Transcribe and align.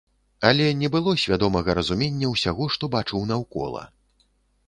Але 0.51 0.69
не 0.77 0.87
было 0.95 1.11
свядомага 1.23 1.75
разумення 1.79 2.31
ўсяго, 2.31 2.69
што 2.77 2.89
бачыў 2.95 3.19
наўкола. 3.33 3.83